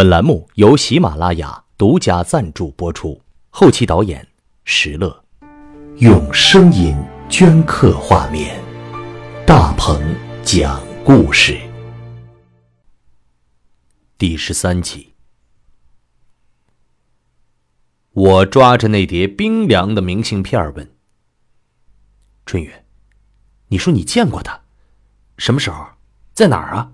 [0.00, 4.26] 本栏目由喜马拉雅独家赞助播出，后期导演
[4.64, 5.22] 石乐，
[5.98, 6.96] 用声音
[7.28, 8.58] 镌刻画面，
[9.46, 10.00] 大鹏
[10.42, 11.60] 讲故事，
[14.16, 15.12] 第十三集。
[18.12, 20.94] 我抓着那叠冰凉的明信片问
[22.46, 22.72] ：“春雨，
[23.68, 24.62] 你说你见过他？
[25.36, 25.86] 什么时候？
[26.32, 26.90] 在哪儿啊？”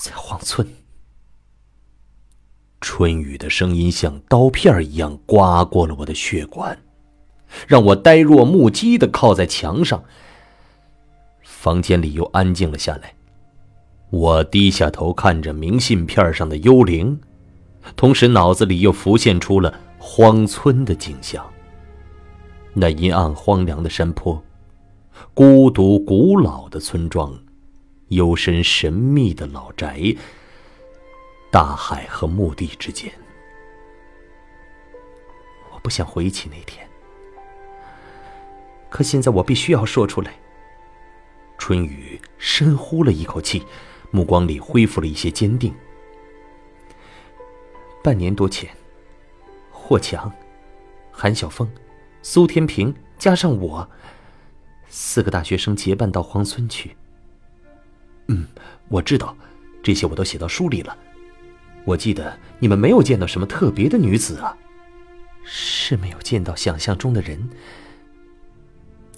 [0.00, 0.66] 在荒村，
[2.80, 6.78] 春雨的声音像刀片一样刮过了我的血管，
[7.68, 10.02] 让我呆若木鸡的靠在墙上。
[11.42, 13.12] 房间里又安静了下来，
[14.08, 17.20] 我低下头看着明信片上的幽灵，
[17.94, 21.46] 同时脑子里又浮现出了荒村的景象。
[22.72, 24.42] 那阴暗荒凉的山坡，
[25.34, 27.38] 孤独古老的村庄。
[28.10, 30.16] 幽深神秘的老宅，
[31.48, 33.12] 大海和墓地之间，
[35.72, 36.88] 我不想回忆起那天，
[38.88, 40.34] 可现在我必须要说出来。
[41.56, 43.64] 春雨深呼了一口气，
[44.10, 45.72] 目光里恢复了一些坚定。
[48.02, 48.68] 半年多前，
[49.70, 50.32] 霍强、
[51.12, 51.70] 韩晓峰、
[52.22, 53.88] 苏天平加上我，
[54.88, 56.96] 四个大学生结伴到荒村去。
[58.30, 58.46] 嗯，
[58.88, 59.36] 我知道，
[59.82, 60.96] 这些我都写到书里了。
[61.84, 64.56] 我记得你们没有见到什么特别的女子啊，
[65.42, 67.50] 是没有见到想象中的人。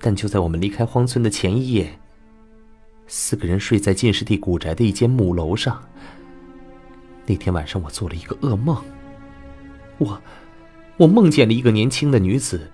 [0.01, 1.99] 但就在我们离开荒村的前一夜，
[3.07, 5.81] 四个人睡在进士第古宅的一间木楼上。
[7.27, 8.83] 那天晚上我做了一个噩梦，
[9.99, 10.21] 我，
[10.97, 12.71] 我梦见了一个年轻的女子。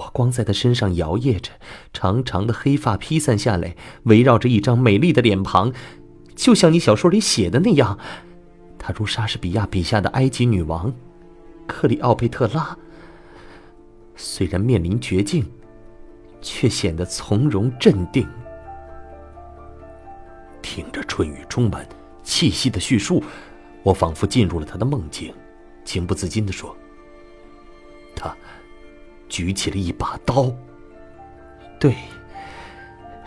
[0.00, 1.50] 火光在他身上摇曳着，
[1.92, 5.72] 长长的黑发披散下来，围绕着一张美丽的脸庞，
[6.34, 7.98] 就像你小说里写的那样。
[8.78, 10.90] 她如莎士比亚笔下的埃及女王，
[11.66, 12.74] 克里奥佩特拉。
[14.16, 15.46] 虽然面临绝境，
[16.40, 18.26] 却显得从容镇定。
[20.62, 21.86] 听着春雨充满
[22.22, 23.22] 气息的叙述，
[23.82, 25.34] 我仿佛进入了他的梦境，
[25.84, 26.74] 情不自禁地说
[28.16, 28.34] ：“他。”
[29.30, 30.52] 举起了一把刀。
[31.78, 31.94] 对，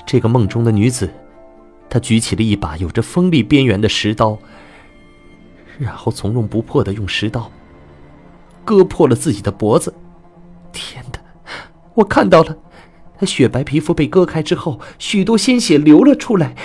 [0.05, 1.09] 这个梦中的女子，
[1.89, 4.37] 她举起了一把有着锋利边缘的石刀，
[5.79, 7.49] 然后从容不迫的用石刀
[8.63, 9.91] 割破了自己的脖子。
[10.71, 11.19] 天哪！
[11.95, 12.55] 我看到了，
[13.17, 16.55] 她雪白皮肤被割开之后，许多鲜血流了出来。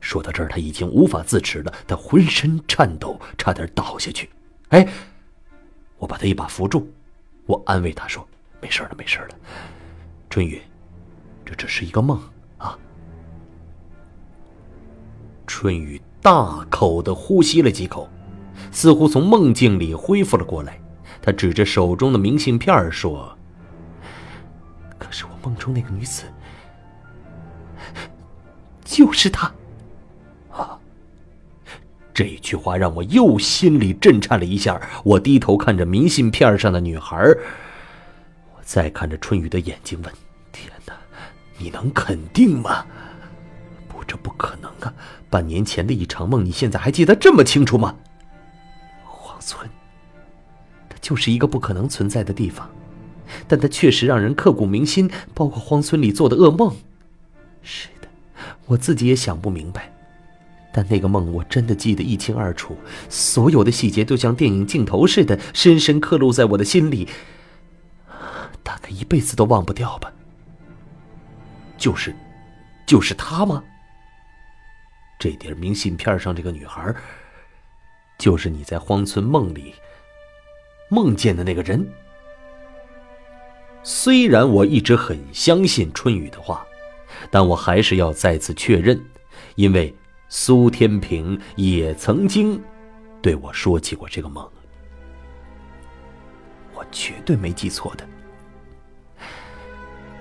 [0.00, 4.30] 说到这儿，他已经无法自持了，他浑身颤抖，差点倒下去。
[4.68, 4.88] 哎，
[5.98, 6.90] 我把他一把扶住。
[7.48, 8.28] 我安慰他说
[8.60, 9.28] ：“没事了，没事了，
[10.28, 10.60] 春雨，
[11.46, 12.20] 这只是一个梦
[12.58, 12.78] 啊。”
[15.46, 18.06] 春雨大口的呼吸了几口，
[18.70, 20.78] 似乎从梦境里恢复了过来。
[21.22, 23.34] 他指着手中的明信片说
[24.98, 26.24] ：“可是我梦中那个女子，
[28.84, 29.50] 就是她。”
[32.18, 32.24] 啊！
[32.24, 34.80] 这句话让我又心里震颤了一下。
[35.04, 37.16] 我低头看着明信片上的女孩，
[38.56, 40.12] 我再看着春雨的眼睛，问
[40.50, 40.94] ：“天哪，
[41.58, 42.84] 你能肯定吗
[43.86, 44.92] ？”“不，这不可能啊！
[45.30, 47.94] 半年前的一场梦，你现在还记得这么清楚吗？”
[49.06, 49.70] 荒村，
[50.88, 52.68] 它就是一个不可能存在的地方，
[53.46, 56.74] 但它确实让人刻骨铭心，包括荒村里做的噩梦。
[57.62, 58.08] 是的，
[58.66, 59.92] 我自己也想不明白。
[60.70, 62.76] 但那个梦我真的记得一清二楚，
[63.08, 67.08] 所有的细节都像电影镜头似的，深深刻录在我的心里，
[68.62, 70.12] 大概一辈子都忘不掉吧。
[71.78, 72.14] 就是，
[72.86, 73.64] 就是她吗？
[75.18, 76.94] 这点明信片上这个女孩，
[78.18, 79.74] 就是你在荒村梦里
[80.90, 81.84] 梦见的那个人。
[83.82, 86.66] 虽然我一直很相信春雨的话，
[87.30, 89.00] 但我还是要再次确认，
[89.54, 89.92] 因为。
[90.28, 92.62] 苏天平也曾经
[93.22, 94.46] 对我说起过这个梦，
[96.74, 98.06] 我绝对没记错的。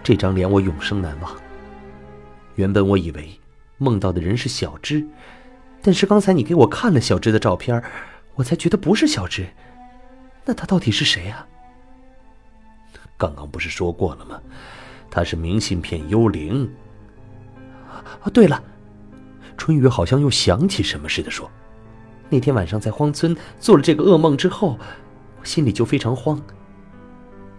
[0.01, 1.35] 这张脸我永生难忘。
[2.55, 3.37] 原本我以为
[3.77, 5.05] 梦到的人是小芝，
[5.81, 7.83] 但是刚才你给我看了小芝的照片，
[8.35, 9.45] 我才觉得不是小芝。
[10.45, 11.45] 那他到底是谁啊？
[13.17, 14.41] 刚刚不是说过了吗？
[15.11, 16.71] 他是明信片幽灵。
[18.23, 18.63] 哦，对了。
[19.57, 21.49] 春雨好像又想起什么似的说
[22.29, 24.77] ：“那天晚上在荒村做了这个噩梦之后，
[25.39, 26.39] 我心里就非常慌。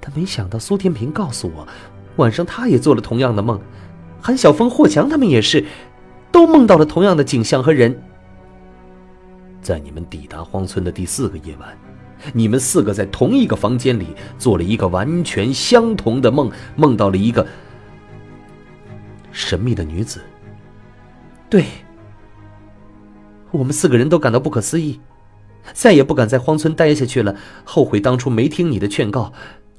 [0.01, 1.67] 但没想到苏天平告诉我，
[2.17, 3.61] 晚上他也做了同样的梦，
[4.23, 5.65] 韩晓峰、霍强他们也是，
[6.31, 8.01] 都梦到了同样的景象和人。
[9.61, 11.77] 在你们抵达荒村的第四个夜晚，
[12.33, 14.07] 你们四个在同一个房间里
[14.39, 17.47] 做了一个完全相同的梦，梦到了一个
[19.33, 20.23] 神秘的女子。
[21.51, 21.65] 对，
[23.51, 25.01] 我们四个人都感到不可思议，
[25.73, 27.35] 再也不敢在荒村待下去了，
[27.65, 29.33] 后悔当初没听你的劝告。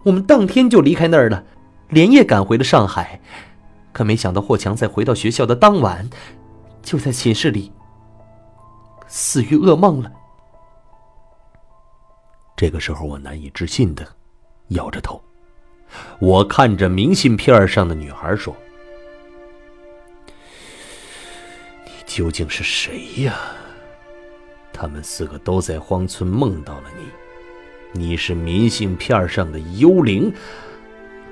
[0.04, 1.44] 我们当天就离开那儿了，
[1.90, 3.20] 连夜赶回了上海。
[3.92, 6.10] 可没想到，霍强在回到学校的当晚，
[6.82, 7.72] 就在寝室里
[9.08, 10.12] 死于噩梦了。
[12.56, 14.08] 这个时候，我难以置信的
[14.70, 15.22] 摇着头，
[16.20, 18.56] 我看着明信片上的女孩说
[22.10, 23.40] ：“究竟是谁呀？
[24.74, 26.90] 他们四个都在荒村梦到了
[27.94, 30.34] 你，你是明信片上的幽灵，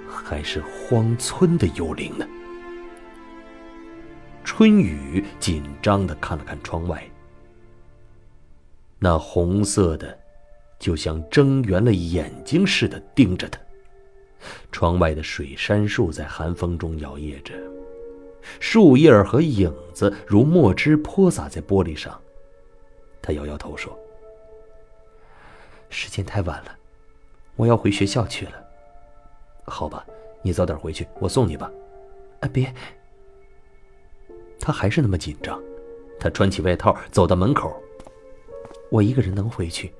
[0.07, 2.27] 还是荒村的幽灵呢？”
[4.45, 7.03] 春雨紧张的看了看窗外，
[8.99, 10.15] 那红色的，
[10.77, 13.59] 就像睁圆了眼睛似的盯着他。
[14.71, 17.55] 窗外的水杉树在寒风中摇曳着，
[18.59, 22.19] 树叶和影子如墨汁泼洒在玻璃上。
[23.21, 23.97] 他摇摇头说
[25.89, 26.77] ：“时间太晚了，
[27.55, 28.53] 我要回学校去了。
[29.65, 30.05] ”“好吧，
[30.41, 31.71] 你早点回去，我送你吧。
[32.41, 32.73] ”“啊，别。”
[34.59, 35.61] 他还是那么紧张，
[36.19, 37.75] 他穿起外套走到门口。
[38.89, 39.93] 我一个人能回去，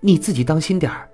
[0.00, 1.10] 你自己当心点儿。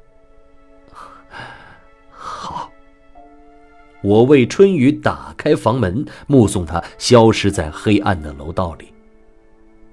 [4.05, 8.93] 我为春雨打开房门，目送他消失在黑暗的楼道里。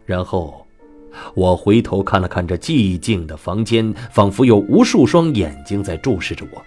[0.06, 0.68] 然后，
[1.34, 6.62] 我回头看了看这寂静的房间，仿佛有无数双眼睛在注视着我。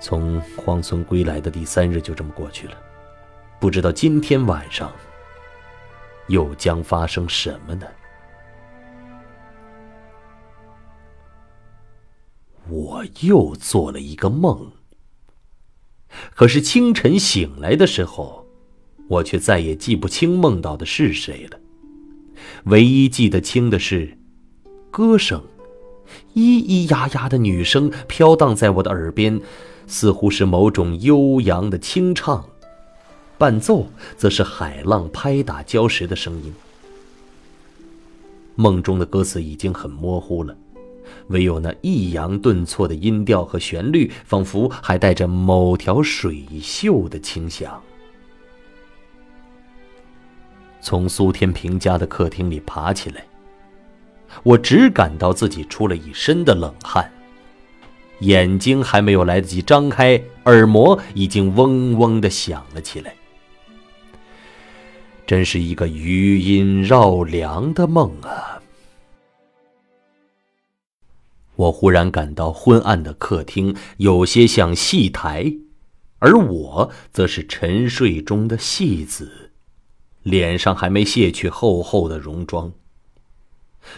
[0.00, 2.74] 从荒村归来的第三日就这么过去了，
[3.60, 4.92] 不知道今天晚上
[6.26, 7.86] 又将发生什么呢？
[12.70, 14.72] 我又做了一个梦，
[16.34, 18.46] 可是清晨醒来的时候，
[19.08, 21.58] 我却再也记不清梦到的是谁了。
[22.64, 24.18] 唯一记得清的是
[24.90, 25.42] 歌声，
[26.34, 29.40] 咿咿呀呀的女声飘荡在我的耳边。
[29.90, 32.46] 似乎是某种悠扬的清唱，
[33.38, 33.86] 伴奏
[34.18, 36.52] 则是海浪拍打礁石的声音。
[38.54, 40.54] 梦中的歌词已经很模糊了，
[41.28, 47.82] 唯有那抑扬顿挫的音调和旋律，仿佛还带着某条水袖的清香。
[50.80, 53.24] 从苏天平家的客厅里爬起来，
[54.42, 57.10] 我只感到自己出了一身的冷汗。
[58.20, 63.14] 眼睛还没有来得及张开，耳膜已经嗡嗡的响了起来。
[65.26, 68.57] 真是一个余音绕梁的梦啊！
[71.58, 75.54] 我忽然感到昏暗的客厅有些像戏台，
[76.20, 79.50] 而我则是沉睡中的戏子，
[80.22, 82.72] 脸上还没卸去厚厚的戎装。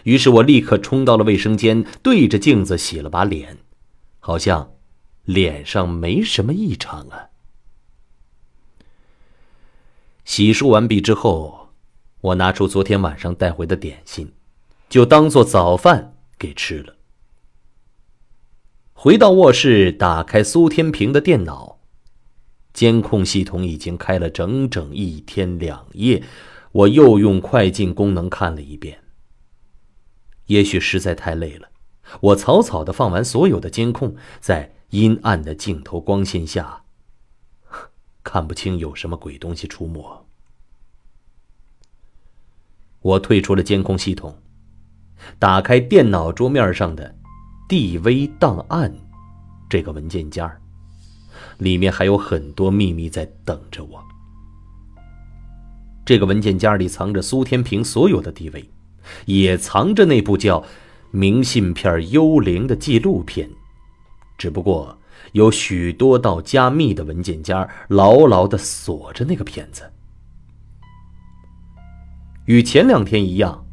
[0.05, 3.59] 于是我立刻冲到了卫生间，对着镜子洗了把脸。
[4.23, 4.73] 好像
[5.25, 7.29] 脸上没什么异常啊。
[10.25, 11.71] 洗漱完毕之后，
[12.21, 14.33] 我拿出昨天晚上带回的点心，
[14.89, 16.97] 就当做早饭给吃了。
[19.03, 21.79] 回到卧室，打开苏天平的电脑，
[22.75, 26.23] 监控系统已经开了整整一天两夜，
[26.71, 29.03] 我又用快进功能看了一遍。
[30.49, 31.71] 也许实在太累了。
[32.21, 36.83] 我草草的放完所有的监控，在阴暗的镜头光线下，
[38.23, 40.27] 看不清有什么鬼东西出没。
[43.01, 44.43] 我退出了监控系统，
[45.39, 47.17] 打开电脑桌面上的
[47.71, 48.93] DV 档案
[49.69, 50.53] 这个文件夹，
[51.59, 54.03] 里面还有很多秘密在等着我。
[56.05, 58.65] 这个文件夹里藏着苏天平所有的 DV，
[59.27, 60.65] 也藏着那部叫。
[61.13, 63.51] 明信片幽灵的纪录片，
[64.39, 64.97] 只不过
[65.33, 69.91] 有许多道加密的文件夹牢牢的锁着那个片子。
[72.45, 73.67] 与前两天一样，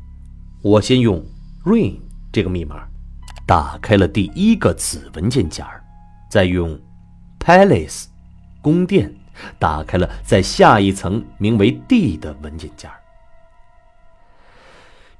[0.64, 1.24] 我先用
[1.64, 2.00] “rain”
[2.32, 2.88] 这个密码
[3.48, 5.66] 打开了第一个子文件夹，
[6.30, 6.78] 再用
[7.40, 8.08] “palace”
[8.62, 9.16] 宫殿
[9.58, 12.92] 打开了在下一层名为 “d” 的文件夹。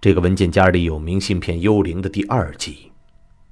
[0.02, 2.92] 这个文件夹里有明信片《幽灵》的第二集，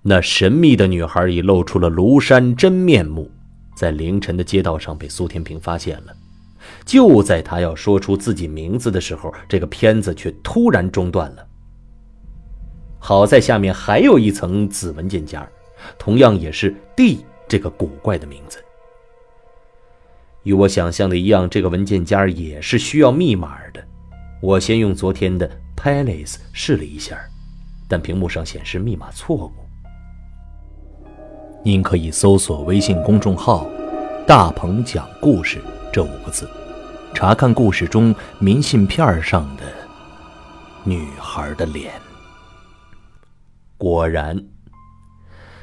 [0.01, 3.31] 那神秘的女孩已露出了庐山真面目，
[3.77, 6.13] 在凌晨的街道上被苏天平发现了。
[6.83, 11.47] 就在他要说出自己名字的时候，这个片子却突然中断了。
[13.07, 15.47] 好在下面还有一层子文件夹，
[15.95, 18.57] 同样也是 D 这个古怪的名字。
[20.41, 23.83] 与我想象的一样，这个文件夹也是需要密码的。
[24.41, 25.47] 我先用昨天的
[25.77, 27.15] Palace 试了一下，
[27.87, 29.51] 但屏幕上显示密码错误。
[31.63, 33.69] 您可以搜索微信公众号
[34.25, 35.61] “大鹏讲故事”
[35.93, 36.49] 这五个字，
[37.13, 39.63] 查看故事中明信片上的
[40.83, 41.93] 女孩的脸。
[43.85, 44.43] 果然，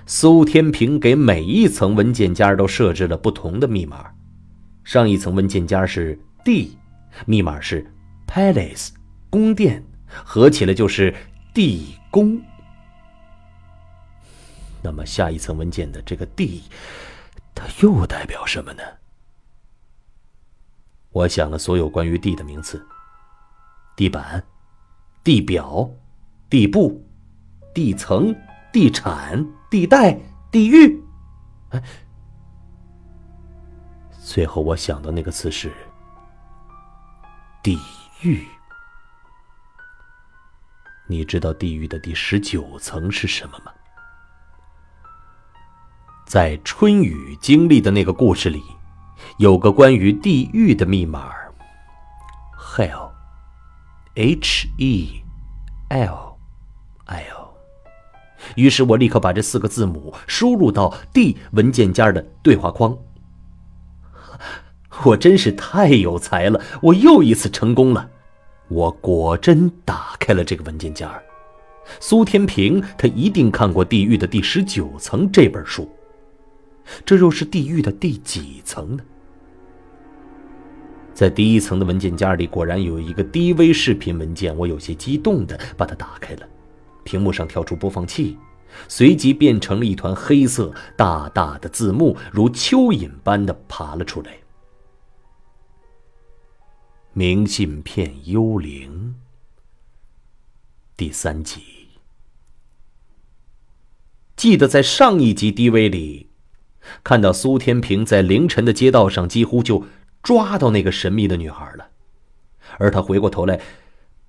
[0.06, 4.12] 苏天平给每一层文件夹都设置了不同的密码。
[4.84, 6.78] 上一层文件夹是 D，
[7.26, 7.84] 密码是
[8.28, 8.90] Palace
[9.28, 11.12] 宫殿，合起来就是
[11.52, 12.40] 地宫。
[14.82, 16.62] 那么下一层文件的这个 D，
[17.56, 18.82] 它又代表什么呢？
[21.10, 22.86] 我想了所有关于地的名词：
[23.96, 24.44] 地板、
[25.24, 25.90] 地表、
[26.48, 27.04] 地部、
[27.74, 28.34] 地层、
[28.72, 30.18] 地产、地带、
[30.50, 31.02] 地狱。
[31.70, 31.82] 哎。
[34.24, 35.70] 最后，我想到那个词是
[37.62, 37.78] “地
[38.22, 38.46] 狱”。
[41.06, 43.72] 你知道地狱的第十九层是什么吗？
[46.24, 48.62] 在春雨经历的那个故事里，
[49.36, 51.30] 有个关于地狱的密码
[52.56, 52.96] ：hell，h
[54.78, 55.22] e
[55.90, 56.38] l
[57.06, 57.41] l。
[58.56, 62.96] 于是我立刻把这四个字母输入到 D 文件夹的对话框。
[65.04, 66.60] 我真是太有才了！
[66.80, 68.10] 我又一次成功了。
[68.68, 71.20] 我果真打开了这个文件夹。
[71.98, 75.90] 苏天平，他一定看过《地狱的第十九层》这本书。
[77.04, 79.02] 这又是地狱的第几层呢？
[81.14, 84.56] 在第一层的文件夹里，果然有一个 DV 视频文件。
[84.56, 86.48] 我有些激动的把它打开了，
[87.04, 88.38] 屏幕上跳出播放器，
[88.88, 94.32] 随即变成了一团黑色，大大的字幕如蚯蚓般的爬了出来。
[97.12, 99.16] 明信片幽灵
[100.96, 101.60] 第三集。
[104.34, 106.30] 记得在上一集 DV 里，
[107.04, 109.84] 看到苏天平在凌晨的街道上几乎就
[110.22, 111.90] 抓到那个神秘的女孩了，
[112.78, 113.60] 而他回过头来，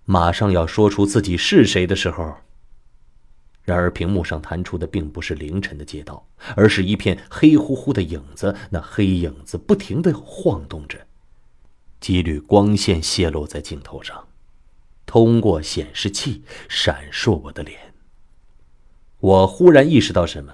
[0.03, 2.35] 马上要说出自己是谁的时候，
[3.63, 10.99] 然而屏幕上弹出的并不是凌晨的街道，而是一片黑乎乎的影子，那黑影子不停的晃动着。
[11.99, 14.27] 几缕光线泄露在镜头上，
[15.05, 17.79] 通过显示器闪烁我的脸。
[19.19, 20.53] 我忽然意识到什么，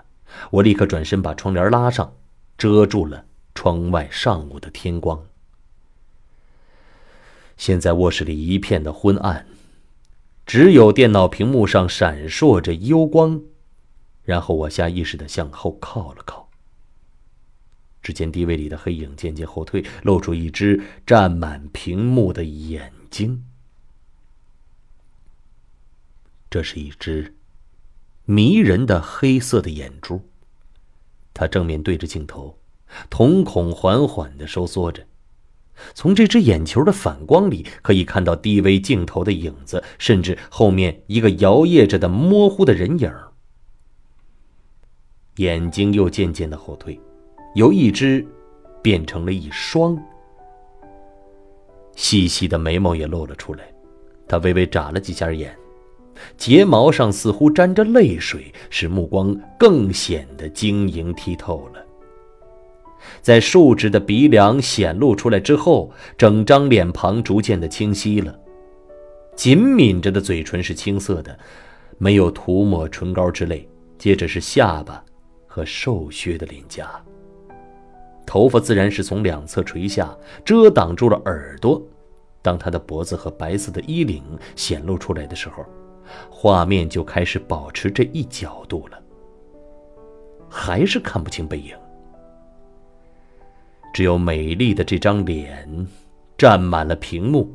[0.51, 2.13] 我立刻转身把窗帘拉上，
[2.55, 3.25] 遮住了
[3.55, 5.25] 窗外上午的天光。
[7.57, 9.47] 现在卧室里一片的昏暗，
[10.49, 13.39] 只有电脑屏幕上闪烁着幽光。
[14.23, 16.49] 然后我下意识的向后靠了靠。
[18.01, 23.45] 只见低位里的黑影渐渐后退，露出一只占满屏幕的眼睛。
[26.49, 27.35] 这是一只
[28.25, 30.27] 迷人的黑色的眼珠，
[31.31, 32.57] 它正面对着镜头，
[33.07, 35.05] 瞳孔缓缓的收缩着。
[35.93, 43.11] 从这只眼球的反光里，可以看到低微镜头的影子，甚至后面一个摇曳着的模糊的人影。
[45.37, 46.99] 眼睛又渐渐的后退。
[47.55, 48.23] 由一只
[48.81, 49.97] 变成了一双，
[51.95, 53.63] 细细的眉毛也露了出来，
[54.27, 55.57] 他微微眨了几下眼，
[56.37, 61.78] 睫毛上似乎沾着泪水，使目光更显得晶莹剔透了。
[63.21, 68.37] 在竖直的鼻梁显露出来之后，整张脸庞逐渐的清晰了，
[69.35, 71.37] 紧抿着的嘴唇是青色的，
[71.97, 73.67] 没有涂抹唇膏之类。
[73.97, 75.03] 接着是下巴
[75.45, 76.89] 和瘦削的脸颊。
[78.25, 80.15] 头发自然是从两侧垂下，
[80.45, 81.81] 遮挡住了耳朵。
[82.41, 84.23] 当他的脖子和白色的衣领
[84.55, 85.65] 显露出来的时候，
[86.29, 88.97] 画面就开始保持这一角度了。
[90.47, 91.75] 还是看不清背影，
[93.93, 95.87] 只有美丽的这张脸
[96.37, 97.53] 占满了屏幕，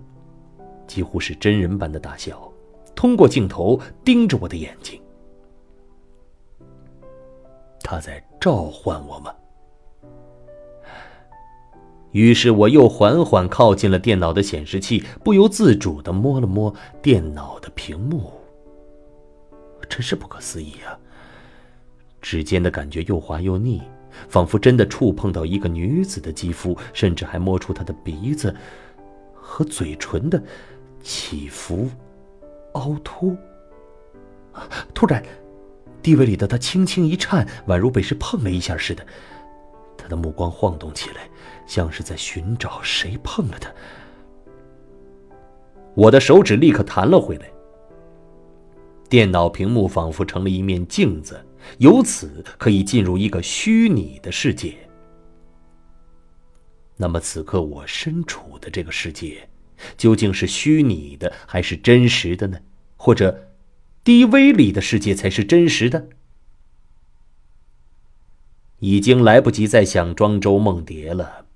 [0.87, 2.53] 几乎是真人般的大小，
[2.95, 5.00] 通过镜头盯着我的眼睛。
[7.83, 9.35] 他在召唤我吗？
[12.12, 16.73] 于是我又缓缓靠近了电脑的显示器，不由自主的摸了摸
[17.03, 18.33] 电脑的屏幕。
[19.88, 20.99] 真是不可思议啊！
[22.23, 23.83] 指尖的感觉又滑又腻，
[24.28, 28.54] 仿佛真的触碰到一个女子的肌肤，甚至还摸出她的鼻子
[29.35, 30.42] 和嘴唇的
[31.02, 31.88] 起伏、
[32.73, 33.37] 凹凸。
[34.94, 35.23] 突然，
[36.02, 39.04] 地位里的他轻轻一颤，宛如被谁碰了一下似的。
[39.97, 41.28] 他的目光晃动起来，
[41.66, 43.71] 像是在寻找谁碰了他。
[45.94, 47.50] 我的手指立刻弹了回来。
[49.09, 51.44] 电脑屏幕仿佛成了一面镜子，
[51.78, 54.76] 由此可以进入一个虚拟的世界。
[56.97, 59.49] 那么，此刻我身处的这个世界，
[59.97, 62.59] 究竟是虚拟的还是真实的呢？
[62.97, 63.49] 或者，
[64.04, 66.09] 低微里的世界才是真实的？
[68.78, 71.47] 已经来不及再想庄周梦蝶了。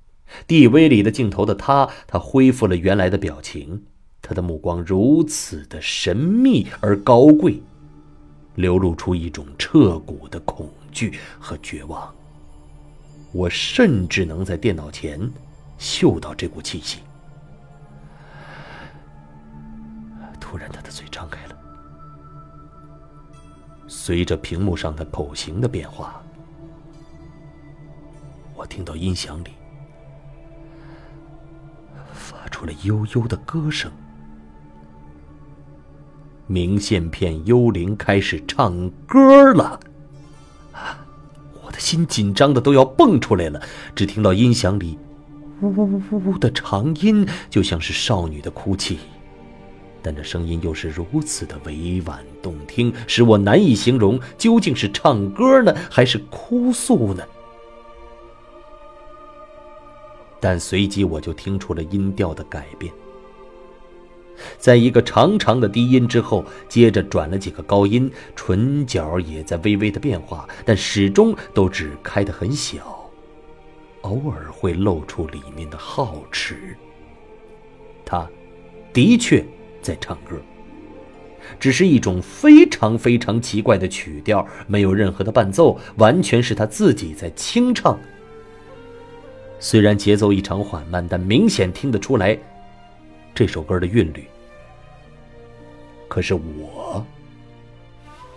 [0.46, 3.84] 地威里的镜头的他，他恢复了原来的表情。
[4.20, 7.62] 他的目光如此的神秘而高贵，
[8.58, 12.12] 流露出一种彻骨的恐惧和绝望。
[13.30, 15.30] 我甚至能在电脑前
[15.78, 16.98] 嗅到这股气息。
[20.40, 21.56] 突然，他的嘴张开了，
[23.86, 26.20] 随着屏幕上的口型的变化，
[28.56, 29.50] 我听到音响里
[32.12, 33.92] 发出了悠悠的歌声。
[36.50, 39.78] 明信片幽灵开始唱歌了，
[41.62, 43.60] 我的心紧张的都要蹦出来了。
[43.94, 44.98] 只听到音响里
[45.60, 48.98] 呜呜呜的长音，就像是少女的哭泣，
[50.02, 57.22] 但这声音又是如此的委婉动听，使我难以形容究竟是唱歌呢，还是哭诉呢？
[60.40, 62.90] 但随即我就听出了音调的改变。
[64.59, 73.11] 在一个长长的低音之后，接着转了几个高音，唇角也在微微的变化，但始终都只开得很小，
[74.02, 76.76] 偶尔会露出里面的皓齿。
[78.04, 78.28] 他，
[78.92, 79.45] 的确
[79.83, 80.37] 在唱歌，
[81.61, 87.98] 只是一种非常非常奇怪的曲调，没有任何的伴奏，完全是他自己在清唱。
[89.61, 92.38] 虽然节奏异常缓慢，但明显听得出来。
[93.38, 94.24] 这首歌的韵律，
[96.09, 97.07] 可是我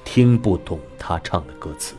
[0.05, 1.95] 听不懂他唱的歌词，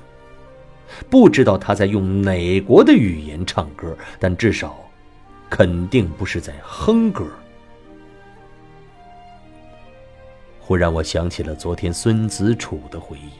[1.11, 4.88] 不知道他在用哪国的语言唱歌，但至少
[5.51, 7.27] 肯定不是在哼歌。
[10.61, 13.31] 忽然，我想起了昨天孙子楚的回忆。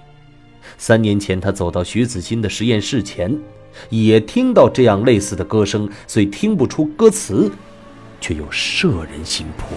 [0.77, 3.39] 三年前，他走到徐子欣的实验室前，
[3.91, 7.49] 也听到这样类似的歌声，虽听不出歌词。
[8.23, 9.77] 却又摄人心魄。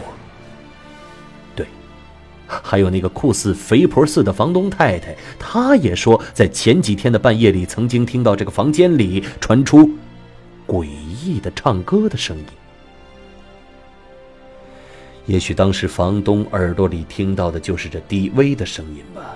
[1.53, 1.67] 对，
[2.47, 9.89] 还有那个酷似肥婆似的房东太太，她也说，在前几天的半夜里，曾经听到这个房间里传出
[10.65, 12.45] 诡异的唱歌的声音。
[15.25, 19.35] 也许当时房东耳朵里听到的就是这低微的声音吧。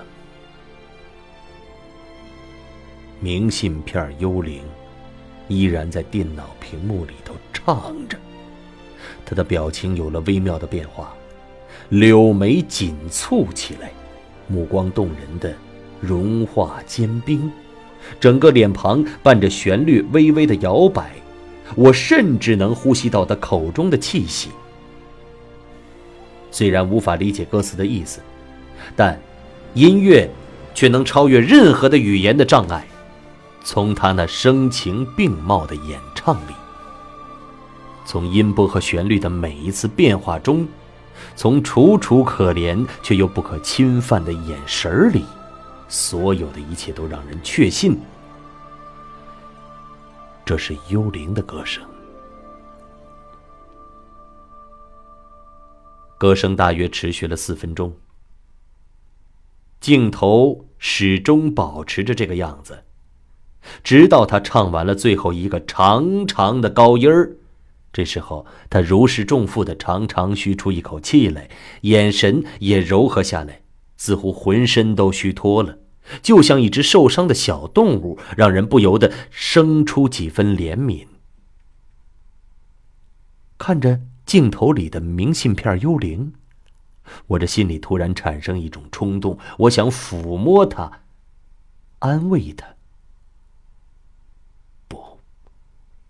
[3.20, 4.62] 明信片幽灵
[5.48, 8.18] 依然在电脑屏幕里头唱着。
[9.26, 11.14] 他的表情有了微妙的变化，
[11.90, 13.92] 柳眉紧蹙起来，
[14.48, 15.54] 目光动人的
[16.02, 17.52] 融化坚冰，
[18.20, 21.12] 整个脸庞伴着旋律微微的摇摆，
[21.76, 24.50] 我甚至能呼吸到他口中的气息。
[26.52, 28.20] 虽然无法理解歌词的意思，
[28.96, 29.20] 但
[29.76, 30.30] 音乐
[30.74, 32.88] 却能超越任何的语言的障碍，
[33.64, 36.54] 从他那声情并茂的演唱里。
[38.10, 40.68] 从音波和旋律的每一次变化中，
[41.36, 45.24] 从楚楚可怜却又不可侵犯的眼神里，
[45.88, 48.00] 所有的一切都让人确信，
[50.44, 51.84] 这是幽灵的歌声。
[56.18, 57.96] 歌声大约持续了四分钟，
[59.80, 62.86] 镜头始终保持着这个样子，
[63.84, 67.36] 直到他唱完了最后一个长长的高音儿。
[67.92, 71.50] 这时候，他如释重负的长长吁出一口气来，
[71.82, 73.62] 眼神也柔和下来，
[73.98, 75.80] 似乎浑身都虚脱了，
[76.22, 81.08] 就像一只受伤的小动物，让人不由得生出几分怜悯。
[83.58, 86.34] 看着镜头里的明信片幽灵，
[87.28, 91.02] 我这心里突然产生一种冲动，我想抚摸它，
[92.00, 92.76] 安慰它。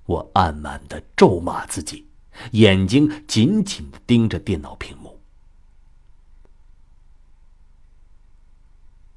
[0.10, 2.08] 我暗暗的咒骂自己，
[2.54, 5.20] 眼睛紧紧的盯着电脑屏幕。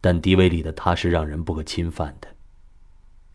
[0.02, 2.28] 但迪威里的他是让人不可侵犯的，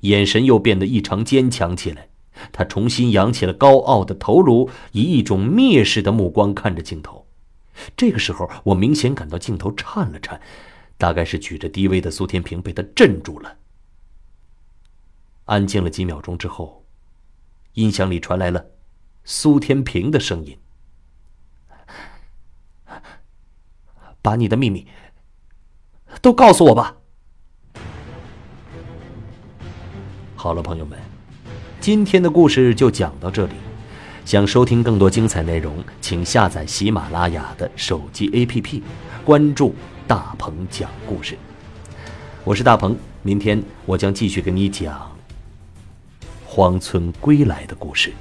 [0.02, 2.10] 眼神又变得异常坚强起来。
[2.52, 7.26] 他重新扬起了高傲的头颅，以一种蔑视的目光看着镜头。
[7.96, 10.40] 这个时候，我明显感到镜头颤了颤，
[11.00, 13.58] 大概是举着低微的苏天平被他镇住了。
[15.46, 16.84] 安静了几秒钟之后，
[17.78, 18.66] 音响里传来了
[19.24, 20.58] 苏天平的声音
[24.20, 24.88] ：“把你的秘密
[26.20, 26.98] 都告诉我吧。”
[30.36, 30.98] 好了，朋友们，
[31.80, 33.54] 今天的故事就讲到这里。
[34.26, 38.82] 想收听更多精彩内容，请下载喜马拉雅的手机 APP，
[39.24, 39.76] 关注
[40.08, 41.38] 大鹏讲故事。
[42.44, 45.16] 我是大鹏，明天我将继续跟你讲
[46.58, 48.12] 荒村归来的故事。